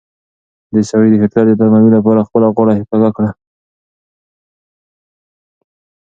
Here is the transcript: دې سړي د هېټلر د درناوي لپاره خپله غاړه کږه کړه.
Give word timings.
دې 0.73 0.81
سړي 0.91 1.07
د 1.11 1.15
هېټلر 1.23 1.45
د 1.49 1.53
درناوي 1.59 1.91
لپاره 1.97 2.25
خپله 2.27 2.47
غاړه 2.55 2.73
کږه 2.89 3.09
کړه. 3.15 3.31